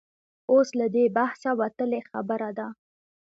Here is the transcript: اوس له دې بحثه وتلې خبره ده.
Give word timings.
اوس 0.51 0.69
له 0.79 0.87
دې 0.95 1.05
بحثه 1.17 1.51
وتلې 1.61 2.01
خبره 2.09 2.49
ده. 2.57 2.67